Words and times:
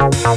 Outro 0.00 0.32